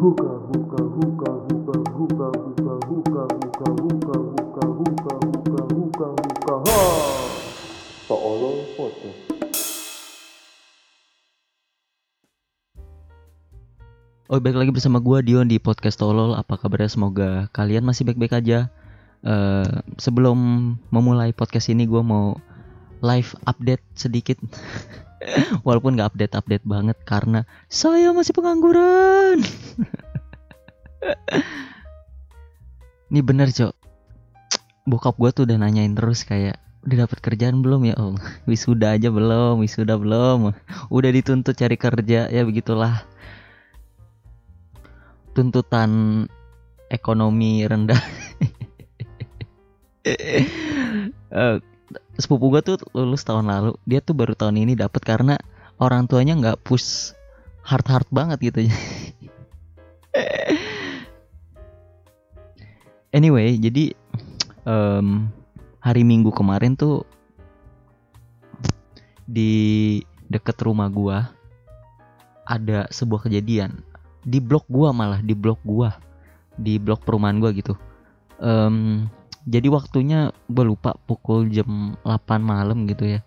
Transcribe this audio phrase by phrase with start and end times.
[0.00, 6.80] Huka, huka, huka, huka, huka, huka, huka, huka, huka, huka, huka, huka, huka, huka, ha.
[8.08, 9.20] Seolah podcast.
[14.32, 16.32] Oh, balik lagi bersama gua Dion di podcast Tolol.
[16.32, 16.88] Apa kabarnya?
[16.88, 18.72] Semoga kalian masih baik-baik aja.
[19.20, 19.68] Eh,
[20.00, 20.40] sebelum
[20.88, 22.40] memulai podcast ini, gua mau
[23.00, 24.38] live update sedikit.
[25.66, 29.44] Walaupun nggak update-update banget karena saya masih pengangguran.
[33.10, 33.74] Ini bener, Cok.
[34.88, 38.16] Bokap gua tuh udah nanyain terus kayak udah dapat kerjaan belum ya om
[38.48, 40.56] wisuda aja belum wisuda belum
[40.88, 43.04] udah dituntut cari kerja ya begitulah
[45.36, 46.24] tuntutan
[46.90, 48.02] ekonomi rendah.
[52.20, 55.40] Sepupu gue tuh lulus tahun lalu, dia tuh baru tahun ini dapat karena
[55.80, 57.16] orang tuanya nggak push
[57.64, 58.68] hard hard banget gitu.
[63.16, 63.96] anyway, jadi
[64.68, 65.32] em,
[65.80, 67.08] hari Minggu kemarin tuh
[69.24, 71.32] di deket rumah gua
[72.44, 73.80] ada sebuah kejadian
[74.26, 75.96] di blok gua malah di blok gua
[76.60, 77.78] di blok perumahan gua gitu
[78.40, 79.04] Em,
[79.50, 83.20] jadi waktunya gue lupa pukul jam 8 malam gitu ya.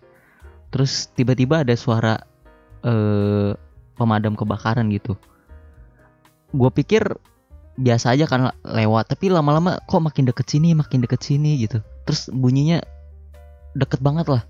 [0.72, 2.24] Terus tiba-tiba ada suara
[2.80, 3.52] eh
[3.94, 5.20] pemadam kebakaran gitu.
[6.56, 7.04] Gue pikir
[7.76, 11.84] biasa aja kan lewat tapi lama-lama kok makin deket sini makin deket sini gitu.
[12.08, 12.80] Terus bunyinya
[13.76, 14.42] deket banget lah.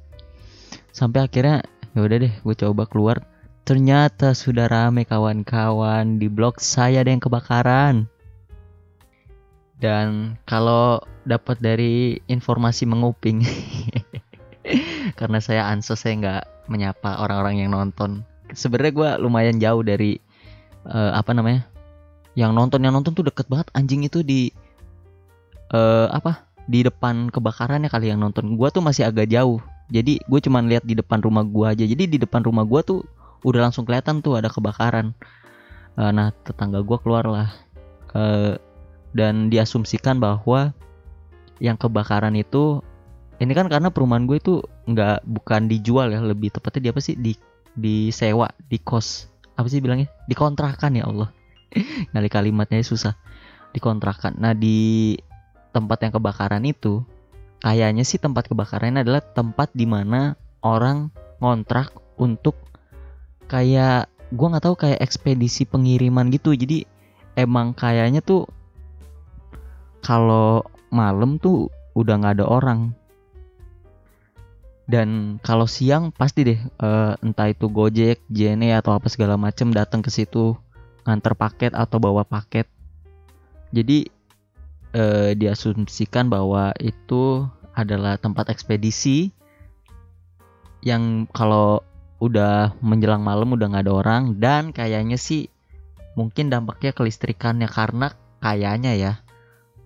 [0.95, 1.67] Sampai akhirnya
[1.98, 3.27] ya udah deh gue coba keluar.
[3.64, 8.06] Ternyata sudah rame kawan-kawan di blog saya ada yang kebakaran.
[9.85, 13.45] Dan kalau dapat dari informasi menguping,
[15.21, 18.25] karena saya ansos saya nggak menyapa orang-orang yang nonton.
[18.57, 20.17] Sebenarnya gue lumayan jauh dari
[20.89, 21.69] eh, apa namanya,
[22.33, 24.49] yang nonton yang nonton tuh deket banget anjing itu di
[25.77, 28.57] eh, apa di depan kebakarannya kali yang nonton.
[28.57, 29.61] Gua tuh masih agak jauh.
[29.93, 31.85] Jadi gue cuman lihat di depan rumah gua aja.
[31.85, 33.05] Jadi di depan rumah gua tuh
[33.45, 35.13] udah langsung kelihatan tuh ada kebakaran.
[36.01, 37.53] Eh, nah tetangga gua keluar lah
[38.14, 38.55] Eh,
[39.14, 40.75] dan diasumsikan bahwa
[41.63, 42.83] yang kebakaran itu
[43.39, 44.55] ini kan karena perumahan gue itu
[44.91, 47.14] nggak bukan dijual ya lebih tepatnya di apa sih?
[47.19, 47.33] Di
[47.75, 50.11] disewa di kos apa sih bilangnya?
[50.27, 51.30] Dikontrakan ya Allah.
[52.14, 53.14] Kali kalimatnya susah.
[53.75, 54.39] Dikontrakan.
[54.39, 55.14] Nah di
[55.75, 57.02] tempat yang kebakaran itu
[57.58, 61.11] kayaknya sih tempat kebakarannya adalah tempat di mana orang
[61.42, 62.55] ngontrak untuk
[63.51, 66.55] kayak gua nggak tahu kayak ekspedisi pengiriman gitu.
[66.55, 66.86] Jadi
[67.35, 68.46] emang kayaknya tuh
[70.05, 72.92] kalau malam tuh udah nggak ada orang.
[74.85, 80.05] Dan kalau siang pasti deh eh, entah itu Gojek, JNE atau apa segala macem datang
[80.05, 80.53] ke situ
[81.09, 82.69] nganter paket atau bawa paket.
[83.73, 84.05] Jadi
[84.93, 89.33] eh, diasumsikan bahwa itu adalah tempat ekspedisi
[90.85, 91.81] yang kalau
[92.20, 95.51] udah menjelang malam udah nggak ada orang dan kayaknya sih
[96.14, 99.13] mungkin dampaknya ke listrikannya karena kayaknya ya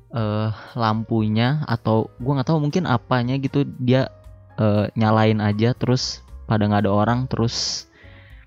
[0.08, 4.08] eh lampunya atau gua nggak tahu mungkin apanya gitu dia
[4.56, 7.88] eh, nyalain aja terus pada nggak ada orang terus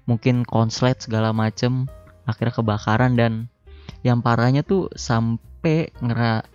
[0.10, 1.86] mungkin konslet segala macem
[2.26, 3.46] akhirnya kebakaran dan
[4.02, 5.94] yang parahnya tuh sampai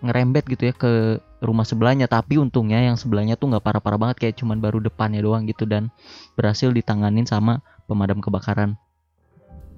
[0.03, 2.11] ngerembet gitu ya ke rumah sebelahnya.
[2.11, 5.95] Tapi untungnya yang sebelahnya tuh nggak parah-parah banget kayak cuman baru depannya doang gitu dan
[6.35, 8.75] berhasil ditanganin sama pemadam kebakaran.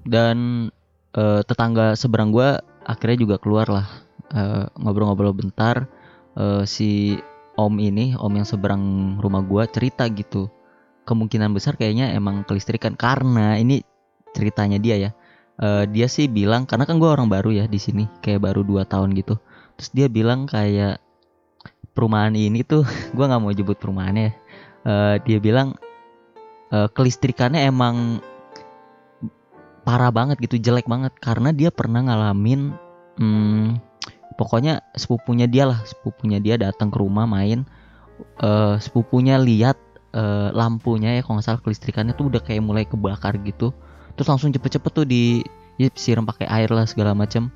[0.01, 0.69] Dan
[1.13, 5.89] eh, tetangga seberang gua akhirnya juga keluar lah eh, ngobrol-ngobrol bentar
[6.39, 7.17] Eh, si
[7.59, 10.47] om ini om yang seberang rumah gua cerita gitu.
[11.03, 13.81] Kemungkinan besar kayaknya emang kelistrikan karena ini
[14.31, 15.11] ceritanya dia ya.
[15.59, 18.85] Eh, dia sih bilang karena kan gua orang baru ya di sini kayak baru 2
[18.87, 19.35] tahun gitu.
[19.75, 21.03] Terus dia bilang kayak
[21.97, 22.85] perumahan ini tuh
[23.17, 24.33] gua nggak mau jebut perumahannya ya.
[24.87, 25.75] Eh, dia bilang
[26.71, 28.23] eh, kelistrikannya emang
[29.83, 31.11] parah banget gitu jelek banget.
[31.19, 32.71] Karena dia pernah ngalamin
[33.19, 33.88] hmm,
[34.39, 37.67] pokoknya sepupunya dia lah sepupunya dia datang ke rumah main
[38.39, 39.75] eh sepupunya lihat
[40.13, 43.73] eh, lampunya ya kalau nggak salah kelistrikannya tuh udah kayak mulai kebakar gitu.
[44.17, 45.43] Terus langsung cepet-cepet tuh di
[45.79, 47.53] ya, siram pakai air lah segala macem.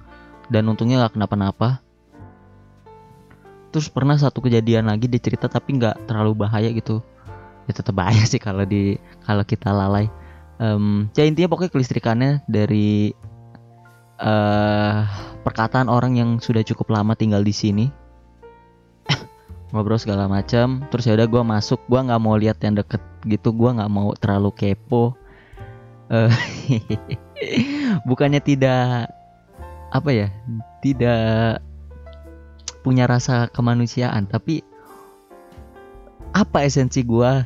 [0.52, 1.82] Dan untungnya nggak kenapa-napa.
[3.74, 7.02] Terus pernah satu kejadian lagi dia cerita tapi nggak terlalu bahaya gitu.
[7.66, 10.08] Ya tetap bahaya sih kalau di kalau kita lalai.
[10.62, 13.12] Em, ya intinya pokoknya kelistrikannya dari
[14.22, 15.02] eh
[15.44, 17.86] perkataan orang yang sudah cukup lama tinggal di sini.
[19.76, 23.52] Ngobrol segala macam terus ya udah gue masuk gue nggak mau lihat yang deket gitu
[23.52, 25.14] gue nggak mau terlalu kepo.
[26.12, 26.32] Eh,
[28.08, 29.12] bukannya tidak
[29.94, 30.28] apa ya
[30.82, 31.62] tidak
[32.84, 34.66] punya rasa kemanusiaan tapi
[36.34, 37.46] apa esensi gua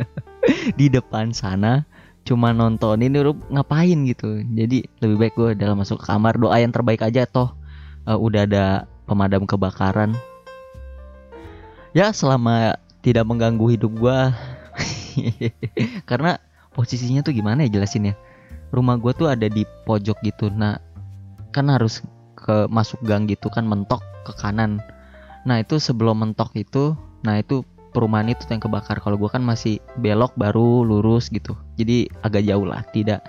[0.78, 1.82] di depan sana
[2.24, 4.40] cuma nontonin lu ngapain gitu?
[4.42, 7.52] Jadi lebih baik gue dalam masuk ke kamar doa yang terbaik aja toh.
[8.04, 8.64] Uh, udah ada
[9.04, 10.16] pemadam kebakaran.
[11.94, 12.74] Ya selama
[13.04, 14.34] tidak mengganggu hidup gua
[16.10, 16.42] karena
[16.74, 18.14] posisinya tuh gimana ya jelasin ya?
[18.74, 20.82] Rumah gua tuh ada di pojok gitu nah
[21.54, 22.02] kan harus
[22.34, 24.82] ke masuk gang gitu kan mentok ke kanan.
[25.46, 27.62] Nah itu sebelum mentok itu nah itu
[27.94, 28.98] perumahan itu yang kebakar.
[28.98, 31.54] Kalau gua kan masih belok baru lurus gitu.
[31.78, 32.82] Jadi agak jauh lah.
[32.90, 33.22] Tidak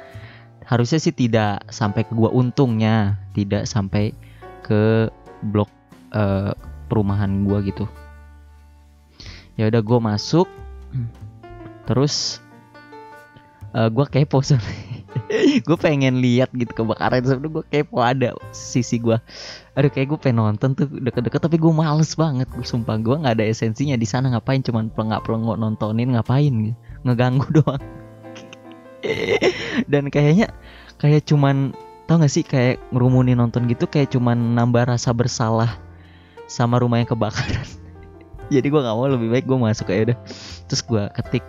[0.66, 3.22] harusnya sih tidak sampai ke gua untungnya.
[3.38, 4.12] Tidak sampai
[4.66, 5.14] ke
[5.46, 5.70] blok
[6.12, 6.52] eh,
[6.90, 7.86] perumahan gua gitu.
[9.56, 10.48] Ya udah gue masuk.
[11.86, 12.42] Terus
[13.78, 14.42] eh, gua kepo
[15.66, 19.18] gue pengen lihat gitu kebakaran sebenarnya gue kepo ada sisi gua.
[19.74, 22.48] Aduh kayak gue pengen nonton tuh deket-deket tapi gue males banget.
[22.52, 24.30] Gue sumpah gue nggak ada esensinya di sana.
[24.32, 26.76] Ngapain cuman pelengak pelengok nontonin ngapain?
[27.08, 27.84] Ngeganggu doang.
[29.86, 30.50] Dan kayaknya
[30.98, 31.76] kayak cuman
[32.06, 35.82] tau gak sih kayak ngerumunin nonton gitu kayak cuman nambah rasa bersalah
[36.46, 37.66] sama rumah yang kebakaran.
[38.54, 40.18] Jadi gue nggak mau lebih baik gue masuk kayak udah.
[40.70, 41.46] Terus gue ketik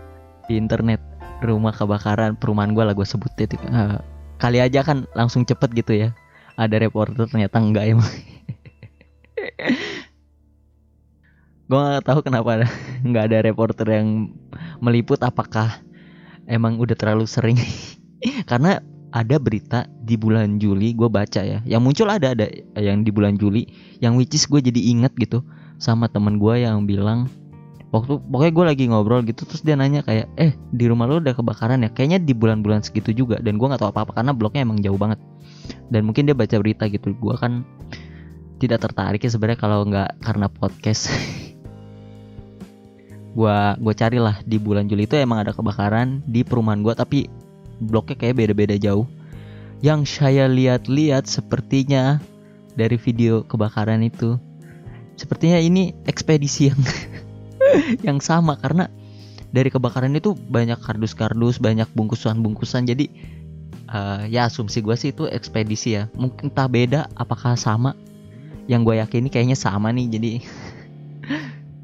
[0.49, 3.99] di internet rumah kebakaran perumahan gue lah gue sebut itu Eh,
[4.41, 6.13] kali aja kan langsung cepet gitu ya.
[6.57, 8.09] Ada reporter ternyata enggak emang.
[11.67, 12.63] Gue nggak tahu kenapa
[13.09, 14.31] nggak ada reporter yang
[14.79, 15.83] meliput apakah
[16.47, 17.59] emang udah terlalu sering.
[18.51, 18.79] Karena
[19.11, 21.59] ada berita di bulan Juli gue baca ya.
[21.67, 22.47] Yang muncul ada ada
[22.79, 23.67] yang di bulan Juli
[23.99, 25.43] yang which is gue jadi inget gitu
[25.77, 27.27] sama temen gue yang bilang
[27.95, 31.35] waktu pokoknya gue lagi ngobrol gitu terus dia nanya kayak eh di rumah lo udah
[31.35, 31.91] kebakaran ya?
[31.91, 35.23] Kayaknya di bulan-bulan segitu juga dan gue nggak tahu apa-apa karena bloknya emang jauh banget.
[35.91, 37.63] Dan mungkin dia baca berita gitu gue kan
[38.59, 41.13] tidak tertarik ya sebenarnya kalau nggak karena podcast.
[43.37, 47.29] Gue gue carilah di bulan Juli itu emang ada kebakaran di perumahan gue tapi
[47.85, 49.05] bloknya kayak beda-beda jauh.
[49.85, 52.17] Yang saya lihat-lihat sepertinya
[52.81, 54.41] dari video kebakaran itu
[55.21, 56.81] sepertinya ini ekspedisi yang
[58.07, 58.91] yang sama karena
[59.55, 62.85] dari kebakaran itu banyak kardus-kardus banyak bungkusan-bungkusan.
[62.91, 63.07] Jadi
[63.89, 66.11] eh, ya asumsi gue sih itu ekspedisi ya.
[66.19, 67.97] Mungkin entah beda apakah sama?
[68.67, 70.31] Yang gue yakini kayaknya sama nih jadi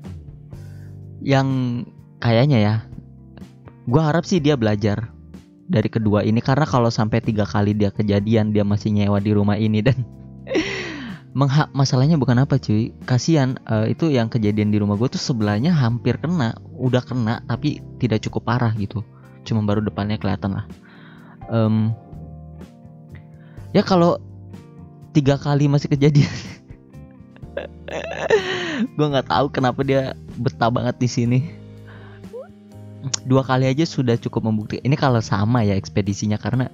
[1.33, 1.49] yang
[2.19, 2.75] kayaknya ya
[3.87, 5.09] gue harap sih dia belajar
[5.71, 6.43] dari kedua ini.
[6.43, 10.03] Karena kalau sampai tiga kali dia kejadian dia masih nyewa di rumah ini dan
[11.33, 12.93] mengha masalahnya bukan apa cuy.
[13.09, 17.81] Kasihan eh, itu yang kejadian di rumah gue tuh sebelahnya hampir kena udah kena tapi
[17.97, 19.01] tidak cukup parah gitu.
[19.43, 20.65] Cuma baru depannya kelihatan lah.
[21.49, 21.97] Em,
[23.73, 24.21] ya kalau
[25.13, 26.33] tiga kali masih kejadian
[28.97, 31.41] gue nggak tahu kenapa dia betah banget di sini.
[33.27, 36.71] Dua kali aja sudah cukup membuktikan ini kalau sama ya ekspedisinya karena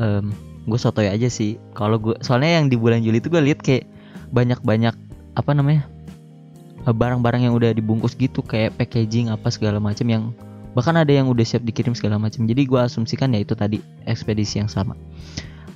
[0.00, 1.56] em gue sotoy aja sih.
[1.72, 3.86] Kalau gue soalnya yang di bulan Juli itu gue lihat kayak
[4.34, 4.94] banyak-banyak
[5.38, 5.86] apa namanya
[6.82, 10.24] eh, barang-barang yang udah dibungkus gitu kayak packaging apa segala macam yang
[10.74, 14.58] bahkan ada yang udah siap dikirim segala macam jadi gue asumsikan ya itu tadi ekspedisi
[14.58, 14.98] yang sama.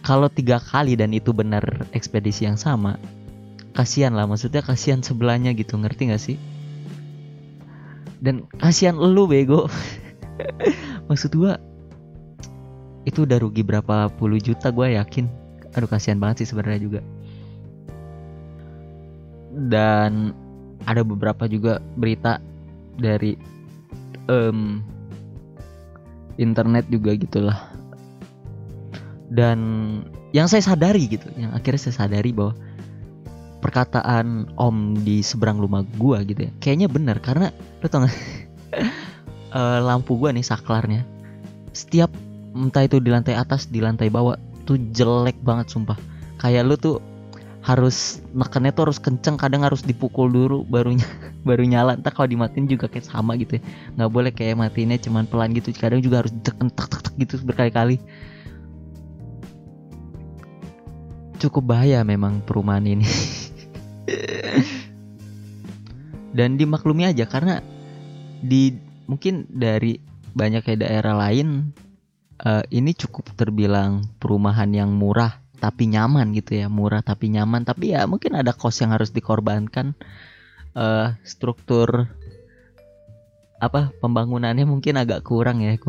[0.01, 1.63] Kalau tiga kali dan itu benar
[1.95, 2.99] ekspedisi yang sama
[3.71, 6.37] kasihan lah maksudnya kasihan sebelahnya gitu ngerti gak sih?
[8.21, 9.71] Dan kasihan lu bego.
[11.09, 11.57] Maksud gua
[13.09, 15.27] itu udah rugi berapa puluh juta gue yakin.
[15.77, 17.01] Aduh kasihan banget sih sebenarnya juga.
[19.71, 20.35] Dan
[20.85, 22.39] ada beberapa juga berita
[22.99, 23.37] dari
[24.29, 24.83] em,
[26.37, 27.59] internet juga gitulah.
[29.31, 29.59] Dan
[30.35, 32.55] yang saya sadari gitu yang akhirnya saya sadari bahwa
[33.61, 37.23] perkataan om di seberang rumah gua gitu ya kayaknya benar.
[37.23, 38.15] Karena lu tau gak
[39.51, 41.03] Eh, lampu gua nih saklarnya.
[41.75, 42.11] Setiap
[42.55, 44.35] entah itu di lantai atas di lantai bawah
[44.67, 45.99] tuh jelek banget sumpah.
[46.41, 46.97] Kayak lu tuh
[47.61, 51.05] harus nekennya tuh harus kenceng kadang harus dipukul dulu barunya
[51.49, 51.99] baru nyala.
[51.99, 53.63] Entah kalau dimatiin juga kayak sama gitu ya.
[53.99, 55.71] Nggak boleh kayak matiinnya cuman pelan gitu.
[55.77, 58.01] Kadang juga harus ditekan tak tak tak gitu berkali-kali.
[61.41, 63.07] Cukup bahaya memang perumahan ini.
[66.37, 67.59] Dan dimaklumi aja karena
[68.41, 68.73] di
[69.11, 69.99] mungkin dari
[70.31, 71.75] banyak kayak daerah lain
[72.45, 77.69] eh, ini cukup terbilang perumahan yang murah tapi nyaman gitu ya murah tapi nyaman.
[77.69, 79.93] Tapi ya mungkin ada kos yang harus dikorbankan.
[80.73, 82.09] Eh struktur
[83.61, 85.77] apa pembangunannya mungkin agak kurang ya.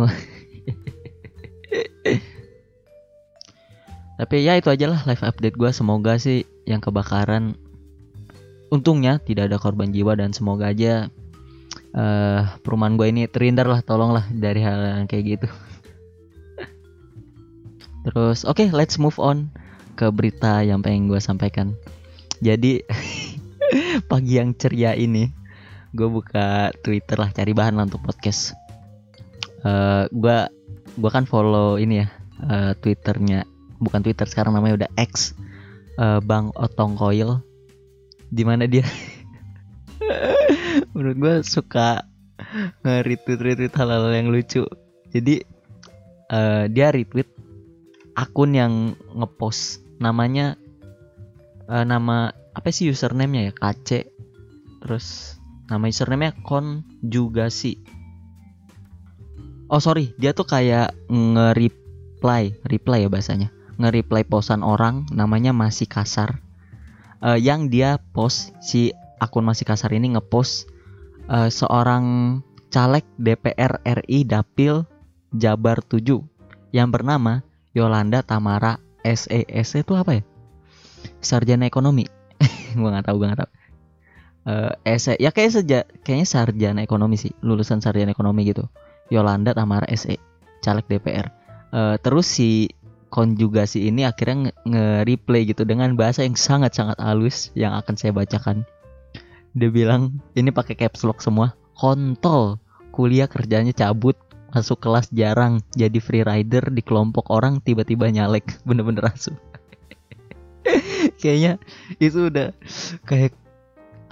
[4.20, 7.58] Tapi ya itu aja lah live update gue semoga sih yang kebakaran
[8.70, 11.10] untungnya tidak ada korban jiwa dan semoga aja
[11.92, 15.50] eh perumahan gue ini terhindar lah tolonglah dari hal yang kayak gitu
[18.02, 19.52] terus oke let's move on
[19.96, 21.78] ke berita yang pengen gue sampaikan.
[22.42, 22.82] Jadi
[24.12, 25.30] pagi yang ceria ini
[25.92, 28.56] gue buka Twitter lah cari bahan lah untuk podcast.
[29.62, 30.38] Eh gue
[30.98, 32.08] gue kan follow ini ya
[32.50, 33.46] eh, Twitternya.
[33.82, 35.38] Bukan Twitter sekarang namanya udah X
[36.00, 37.44] eh, Bang Otong Koil.
[38.32, 38.88] Di mana dia?
[40.96, 42.08] Menurut gue suka
[42.82, 44.64] nge-retweet retweet hal-hal yang lucu.
[45.12, 45.44] Jadi
[46.32, 47.41] eh, dia retweet
[48.18, 48.74] akun yang
[49.16, 50.58] ngepost namanya
[51.70, 53.54] eh, nama apa sih username-nya ya?
[53.56, 53.90] KC
[54.82, 55.38] terus
[55.72, 57.80] nama username-nya konjugasi.
[59.72, 60.12] Oh sorry.
[60.20, 63.50] Dia tuh kayak nge-reply reply ya bahasanya.
[63.80, 66.44] Nge-reply posan orang namanya masih kasar
[67.22, 68.90] Eh, yang dia post si
[69.22, 70.66] akun masih kasar ini ngepost
[71.30, 72.38] eh, seorang
[72.74, 74.82] caleg DPR RI Dapil
[75.30, 76.02] Jabar 7
[76.74, 80.24] yang bernama Yolanda Tamara SE SE itu apa ya?
[81.24, 82.06] Sarjana ekonomi.
[82.78, 83.52] Gua nggak tahu gua nggak tahu.
[84.42, 88.66] Eh, SE ya kayak seja kayaknya sarjana ekonomi sih lulusan sarjana ekonomi gitu.
[89.14, 90.18] Yolanda Tamara SE
[90.64, 92.68] caleg DPR Eh, terus si
[93.12, 98.68] konjugasi ini akhirnya nge- nge-replay gitu dengan bahasa yang sangat-sangat halus yang akan saya bacakan.
[99.56, 101.56] Dia bilang ini pakai caps lock semua.
[101.76, 102.60] Kontol,
[102.92, 104.16] kuliah kerjanya cabut,
[104.52, 109.32] masuk kelas jarang, jadi free rider di kelompok orang tiba-tiba nyalek, bener-bener asu.
[111.22, 111.58] Kayaknya
[111.98, 112.54] itu udah
[113.08, 113.34] kayak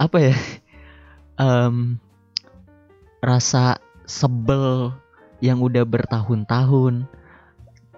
[0.00, 0.34] apa ya?
[1.40, 1.96] Em,
[3.20, 4.92] rasa sebel
[5.40, 7.08] yang udah bertahun-tahun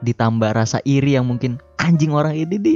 [0.03, 2.75] ditambah rasa iri yang mungkin anjing orang ini di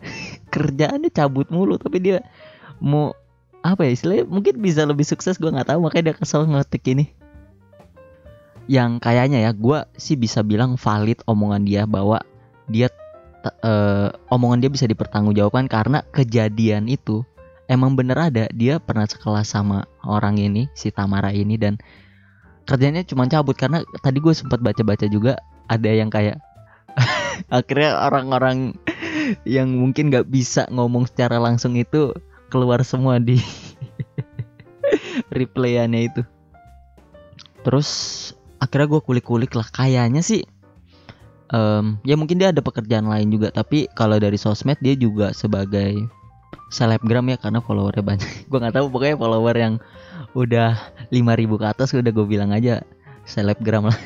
[0.52, 2.24] kerjaannya cabut mulu tapi dia
[2.80, 3.12] mau
[3.62, 7.14] apa ya istilahnya mungkin bisa lebih sukses gua nggak tahu makanya dia kesel ngetik ini
[8.70, 12.22] yang kayaknya ya gua sih bisa bilang valid omongan dia bahwa
[12.70, 12.88] dia
[13.44, 17.26] eh, omongan dia bisa dipertanggungjawabkan karena kejadian itu
[17.72, 18.44] emang bener ada.
[18.52, 21.80] Dia pernah sekelas sama orang ini si Tamara ini dan
[22.68, 23.56] kerjanya cuma cabut.
[23.56, 25.40] Karena tadi gue sempat baca-baca juga
[25.72, 26.36] ada yang kayak
[27.54, 28.76] akhirnya orang-orang
[29.48, 32.12] yang mungkin nggak bisa ngomong secara langsung itu
[32.52, 33.40] keluar semua di
[35.36, 36.22] replayannya itu.
[37.62, 37.90] Terus
[38.62, 39.66] akhirnya gue kulik-kulik lah.
[39.66, 40.46] Kayaknya sih
[41.50, 46.06] em, ya mungkin dia ada pekerjaan lain juga tapi kalau dari sosmed dia juga sebagai
[46.72, 48.30] selebgram ya karena followernya banyak.
[48.50, 49.74] Gue nggak tahu pokoknya follower yang
[50.32, 50.80] udah
[51.12, 52.80] 5000 ke atas udah gue bilang aja
[53.28, 53.98] selebgram lah.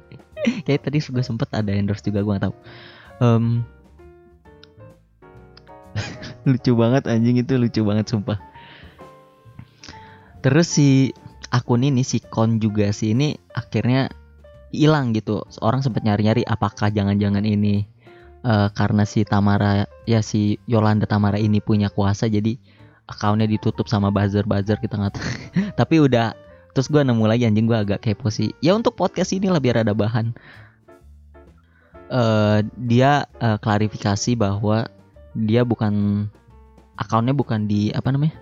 [0.66, 2.54] Kayak tadi gue sempet ada endorse juga gue nggak tahu.
[3.22, 3.44] Em,
[6.50, 8.42] lucu banget anjing itu lucu banget sumpah.
[10.42, 11.14] Terus si
[11.50, 14.10] akun ini si konjugasi ini akhirnya
[14.70, 15.42] hilang gitu.
[15.60, 17.84] Orang sempat nyari-nyari apakah jangan-jangan ini
[18.46, 22.54] eh, karena si Tamara ya si Yolanda Tamara ini punya kuasa jadi
[23.10, 25.18] akunnya ditutup sama buzzer-buzzer kita nggak
[25.80, 26.30] tapi udah
[26.70, 28.54] terus gue nemu lagi anjing gue agak kepo sih.
[28.62, 30.32] Ya untuk podcast ini lah biar ada bahan.
[32.10, 34.86] Eh dia eh, klarifikasi bahwa
[35.34, 36.26] dia bukan
[36.98, 38.34] akunnya bukan di apa namanya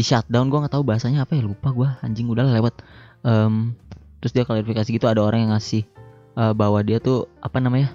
[0.00, 2.80] di shutdown gue nggak tahu bahasanya apa ya lupa gue anjing udah lewat.
[3.20, 3.76] Em,
[4.24, 5.84] terus dia klarifikasi gitu ada orang yang ngasih
[6.40, 7.92] eh, bahwa dia tuh apa namanya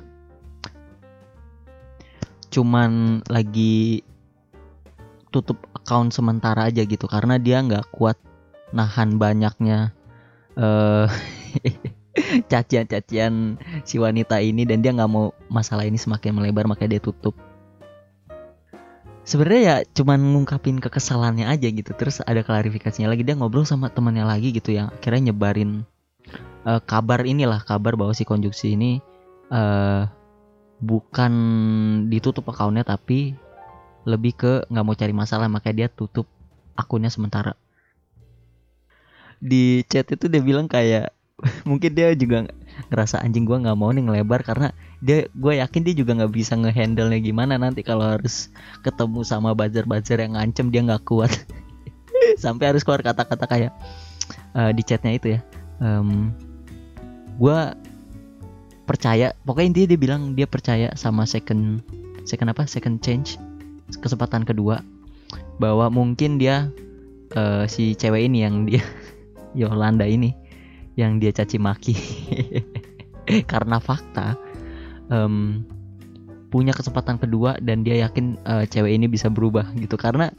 [2.54, 4.06] cuman lagi
[5.34, 8.16] tutup account sementara aja gitu karena dia nggak kuat
[8.72, 9.92] nahan banyaknya
[10.56, 11.10] eh
[12.52, 17.36] cacian-cacian si wanita ini dan dia nggak mau masalah ini semakin melebar makanya dia tutup
[19.26, 21.92] sebenarnya ya cuman ngungkapin kekesalannya aja gitu.
[21.98, 23.26] Terus ada klarifikasinya lagi.
[23.26, 25.84] Dia ngobrol sama temannya lagi gitu yang akhirnya nyebarin
[26.64, 29.02] eh, kabar inilah kabar bahwa si konjungsi ini
[29.52, 30.04] eh
[30.76, 31.34] bukan
[32.12, 33.34] ditutup akunnya tapi
[34.06, 35.50] lebih ke nggak mau cari masalah.
[35.50, 36.30] Makanya dia tutup
[36.78, 37.58] akunnya sementara.
[39.42, 41.12] Di chat itu dia bilang kayak
[41.70, 42.48] mungkin dia juga
[42.94, 44.72] ngerasa anjing gua nggak mau nih ngelebar karena
[45.06, 48.50] dia gue yakin dia juga nggak bisa ngehandle nya gimana nanti kalau harus
[48.82, 51.30] ketemu sama buzzer-buzzer yang ngancem dia nggak kuat.
[52.44, 53.72] Sampai harus keluar kata-kata kayak
[54.58, 55.40] eh, di chatnya itu ya
[55.78, 56.34] em
[57.38, 57.60] gue
[58.90, 59.38] percaya.
[59.46, 61.86] Pokoknya intinya dia bilang dia percaya sama second
[62.26, 62.66] second apa?
[62.66, 63.38] Second change
[64.02, 64.82] kesempatan kedua
[65.62, 66.74] bahwa mungkin dia
[67.38, 68.82] eh, si cewek ini yang dia
[69.60, 70.34] Yolanda ini
[70.98, 71.94] yang dia caci maki.
[73.52, 74.45] Karena fakta
[75.12, 75.66] em,
[76.50, 80.00] punya kesempatan kedua dan dia yakin eh, cewek ini bisa berubah gitu.
[80.00, 80.32] Karena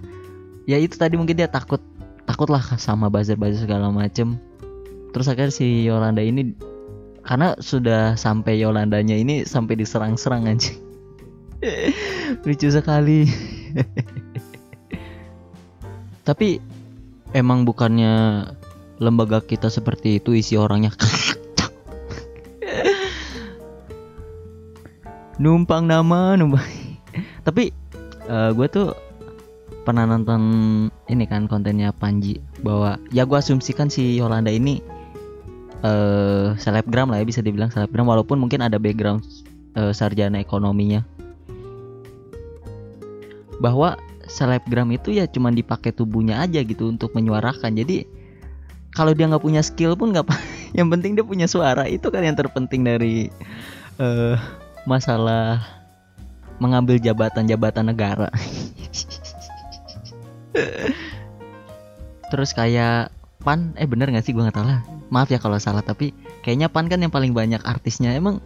[0.64, 1.82] ya itu tadi mungkin dia takut
[2.26, 4.38] takut lah sama buzzer-buzzer segala macem.
[5.14, 6.52] Terus akhirnya si Yolanda ini
[7.26, 10.78] karena sudah sampai Yolandanya ini sampai diserang-serang anjing.
[12.46, 13.26] Lucu sekali.
[16.26, 16.62] Tapi
[17.35, 18.46] emang bukannya
[19.02, 20.94] lembaga kita seperti itu isi orangnya
[25.37, 26.64] numpang nama numpang.
[27.47, 27.73] Tapi
[28.26, 28.90] gue tuh
[29.87, 30.43] pernah nonton
[31.07, 34.83] ini kan kontennya Panji bahwa ya gue asumsikan si Yolanda ini
[35.87, 39.23] eh selebgram lah ya bisa dibilang selebgram walaupun mungkin ada background
[39.78, 41.07] eh, sarjana ekonominya.
[43.62, 43.95] Bahwa
[44.26, 47.78] selebgram itu ya cuman dipakai tubuhnya aja gitu untuk menyuarakan.
[47.78, 48.05] Jadi
[48.97, 50.37] kalau dia nggak punya skill pun nggak apa
[50.78, 53.28] yang penting dia punya suara itu kan yang terpenting dari
[54.00, 54.37] eh
[54.87, 55.61] masalah
[56.62, 58.31] mengambil jabatan-jabatan negara.
[62.33, 63.12] Terus kayak
[63.45, 64.33] pan eh bener nggak sih?
[64.33, 64.81] Gua nggak tahu lah.
[65.12, 66.11] Maaf ya kalau salah tapi
[66.43, 68.16] kayaknya pan kan yang paling banyak artisnya.
[68.16, 68.40] Emang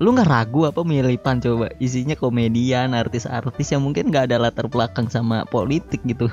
[0.00, 1.42] lu nggak ragu apa milih pan?
[1.42, 6.30] Coba isinya komedian artis-artis yang mungkin nggak ada latar belakang sama politik gitu.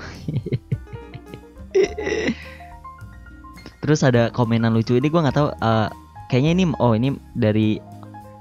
[3.81, 5.87] Terus ada komenan lucu ini gua nggak tahu eh,
[6.29, 7.79] kayaknya ini oh ini dari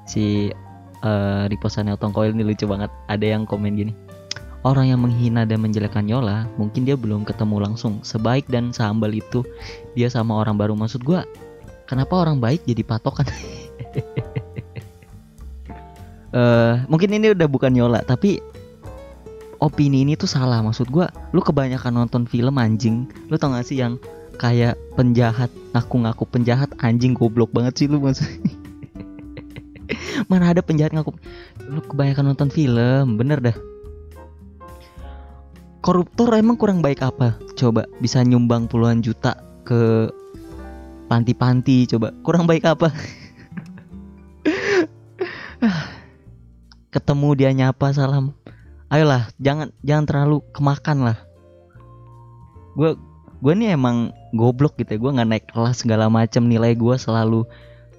[0.06, 0.50] si
[1.02, 3.92] uh, repostannya Otong Koil ini lucu banget ada yang komen gini
[4.66, 8.02] Orang yang menghina dan menjelekkan Yola, mungkin dia belum ketemu langsung.
[8.02, 9.46] Sebaik dan sehambal itu,
[9.94, 10.74] dia sama orang baru.
[10.74, 11.22] Maksud gua,
[11.86, 13.30] kenapa orang baik jadi patokan?
[16.36, 18.44] Eh, mungkin ini udah bukan Yola, tapi
[19.56, 20.60] opini ini tuh salah.
[20.60, 23.08] Maksud gua, lu kebanyakan nonton film anjing.
[23.32, 23.96] Lu tau gak sih yang
[24.36, 28.28] kayak penjahat, ngaku-ngaku penjahat anjing goblok banget sih lu maksud.
[30.30, 31.14] Mana ada penjahat ngaku
[31.70, 33.56] Lu kebanyakan nonton film, bener dah
[35.86, 37.38] koruptor emang kurang baik apa?
[37.54, 40.10] Coba bisa nyumbang puluhan juta ke
[41.06, 42.10] panti-panti coba.
[42.26, 42.90] Kurang baik apa?
[46.94, 48.34] Ketemu dia nyapa salam.
[48.90, 51.22] Ayolah, jangan jangan terlalu kemakan lah.
[52.74, 52.98] Gue
[53.38, 54.98] gue nih emang goblok gitu ya.
[54.98, 57.46] Gue nggak naik kelas segala macam nilai gue selalu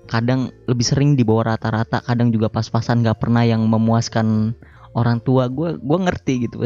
[0.07, 4.55] kadang lebih sering di bawah rata-rata kadang juga pas-pasan nggak pernah yang memuaskan
[4.95, 5.51] orang tua.
[5.51, 6.63] Gue gue ngerti gitu.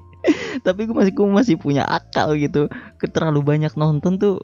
[0.66, 2.66] Tapi gue masih gue masih punya akal gitu.
[3.00, 4.36] Terlalu banyak nonton tuh.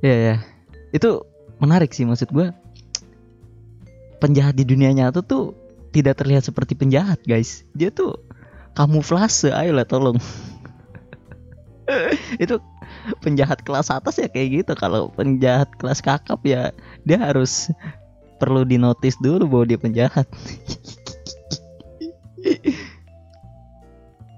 [0.00, 0.36] Ya ya
[0.90, 1.22] itu
[1.62, 2.50] menarik sih maksud gue
[4.18, 5.54] penjahat di dunia nyata tuh
[5.90, 7.66] tidak terlihat seperti penjahat guys.
[7.74, 8.22] Dia tuh
[8.78, 10.18] kamuflase ayolah tolong.
[12.42, 12.62] Itu
[13.24, 14.72] penjahat kelas atas ya kayak gitu.
[14.76, 16.72] Kalau penjahat kelas kakap ya
[17.04, 17.72] dia harus
[18.40, 20.26] perlu dinotis dulu bahwa dia penjahat.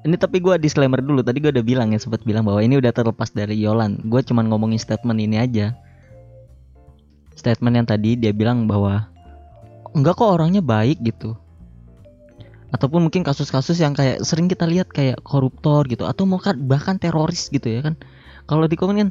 [0.02, 1.22] Ini tapi gue disclaimer dulu.
[1.22, 4.02] Tadi gue udah bilang ya sempat bilang bahwa ini udah terlepas dari Yolan.
[4.10, 5.78] Gue cuman ngomongin statement ini aja.
[7.38, 9.06] Statement yang tadi dia bilang bahwa
[9.94, 11.38] enggak kok orangnya baik gitu.
[12.74, 17.46] Ataupun mungkin kasus-kasus yang kayak sering kita lihat kayak koruptor gitu atau bahkan bahkan teroris
[17.52, 17.94] gitu ya kan
[18.52, 19.08] kalau di kan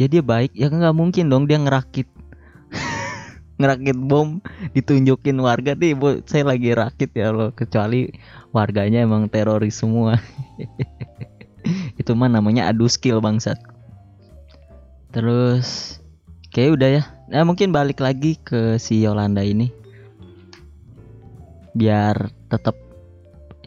[0.00, 2.08] ya dia baik ya nggak mungkin dong dia ngerakit.
[3.60, 4.40] Ngerakit bom
[4.72, 5.76] ditunjukin warga.
[5.76, 7.52] Nih bu saya lagi rakit ya loh.
[7.52, 8.08] Kecuali
[8.56, 10.16] warganya emang teroris semua.
[12.00, 13.60] Itu mah namanya adu skill bangsat.
[15.12, 16.00] Terus
[16.48, 17.02] kayak udah ya.
[17.28, 19.68] Nah mungkin balik lagi ke si Yolanda ini.
[21.76, 22.88] Biar tetap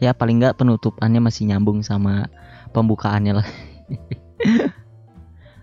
[0.02, 2.26] ya paling nggak penutupannya masih nyambung sama
[2.74, 3.46] pembukaannya lah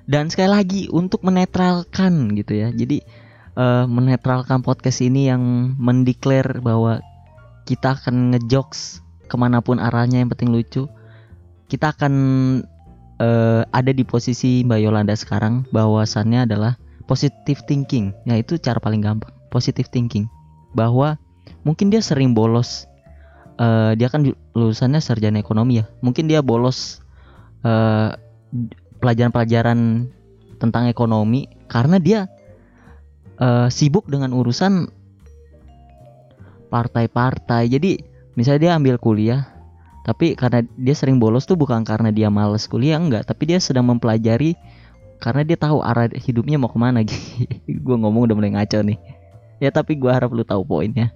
[0.10, 2.74] dan sekali lagi untuk menetralkan gitu ya.
[2.74, 3.06] Jadi
[3.54, 7.06] uh, menetralkan podcast ini yang mendeklar bahwa
[7.70, 10.90] kita akan ngejokes ke mana pun arahnya yang penting lucu.
[11.70, 12.14] Kita akan
[13.22, 18.10] uh, ada di posisi Mbak Yolanda sekarang bahwasannya adalah positive thinking.
[18.26, 20.26] Ya itu cara paling gampang positive thinking.
[20.74, 21.22] Bahwa
[21.62, 22.90] mungkin dia sering bolos
[23.62, 24.26] uh, dia kan
[24.58, 25.86] lulusannya sarjana ekonomi ya.
[26.02, 27.06] Mungkin dia bolos
[27.62, 28.18] uh,
[29.00, 30.08] pelajaran-pelajaran
[30.60, 32.28] tentang ekonomi karena dia
[33.40, 34.92] uh, sibuk dengan urusan
[36.70, 37.72] partai-partai.
[37.72, 38.00] Jadi
[38.38, 39.60] misalnya dia ambil kuliah
[40.04, 43.28] tapi karena dia sering bolos tuh bukan karena dia males kuliah enggak.
[43.28, 44.56] Tapi dia sedang mempelajari
[45.20, 47.04] karena dia tahu arah hidupnya mau ke mana.
[47.86, 49.00] Gue ngomong udah mulai ngaco nih.
[49.60, 51.12] Ya tapi gue harap lu tahu poinnya.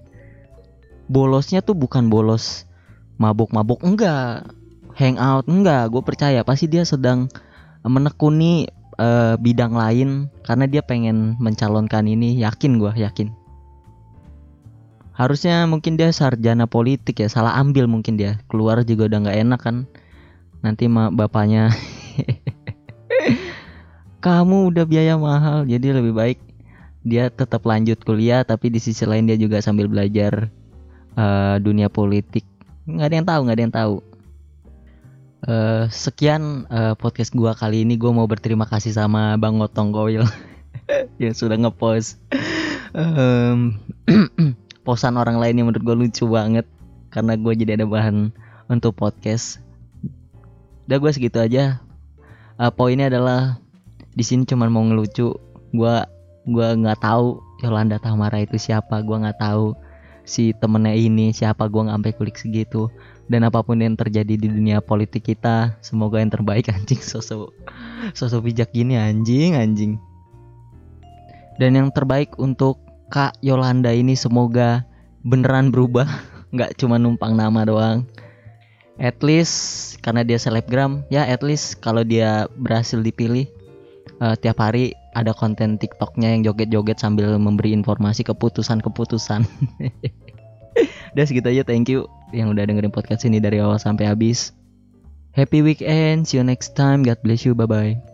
[1.08, 2.68] Bolosnya tuh bukan bolos
[3.16, 4.52] mabuk-mabuk enggak.
[5.00, 5.88] Hangout enggak.
[5.88, 7.32] Gue percaya pasti dia sedang
[7.86, 8.68] menekuni
[9.00, 12.40] uh, bidang lain karena dia pengen mencalonkan ini.
[12.40, 13.32] Yakin gue yakin.
[15.14, 17.30] Harusnya mungkin dia sarjana politik ya.
[17.30, 18.42] Salah ambil mungkin dia.
[18.50, 19.78] Keluar juga udah nggak enak kan.
[20.64, 21.76] Nanti ma bapaknya
[24.24, 26.40] kamu udah biaya mahal jadi lebih baik
[27.04, 30.48] dia tetap lanjut kuliah tapi di sisi lain dia juga sambil belajar
[31.20, 32.48] eh, dunia politik.
[32.88, 33.94] Nggak ada yang tahu nggak ada yang tahu
[35.44, 40.24] Eh, sekian eh, podcast gua kali ini gua mau berterima kasih sama bang Otong Koil
[41.22, 42.16] yang sudah ngepost
[42.94, 43.82] Em,
[44.86, 46.70] posan orang lain yang menurut gue lucu banget
[47.10, 48.30] karena gue jadi ada bahan
[48.70, 49.58] untuk podcast.
[50.86, 51.82] Udah gue segitu aja.
[52.62, 53.58] Eh, poinnya adalah
[54.14, 55.34] di sini cuman mau ngelucu.
[55.74, 55.96] Gue
[56.46, 59.02] gua nggak tahu Yolanda Tamara itu siapa.
[59.02, 59.74] Gue nggak tahu
[60.24, 61.68] si temennya ini siapa.
[61.68, 62.92] Gue nggak sampai kulik segitu.
[63.28, 67.56] Dan apa pun yang terjadi di dunia politik kita, semoga yang terbaik anjing sosok
[68.12, 69.96] sosok bijak gini anjing anjing.
[71.56, 72.82] Dan yang terbaik untuk
[73.14, 74.84] Kak Yolanda ini semoga
[75.24, 76.10] beneran berubah,
[76.56, 78.04] nggak cuma numpang nama doang.
[79.00, 83.50] At least karena dia selebgram, ya at least kalau dia berhasil dipilih
[84.22, 89.46] eh, tiap hari ada konten TikToknya yang joget-joget sambil memberi informasi keputusan-keputusan.
[91.14, 94.58] Udah segitu aja, thank you yang udah dengerin podcast ini dari awal sampai habis.
[95.38, 98.13] Happy weekend, see you next time, God bless you, bye bye.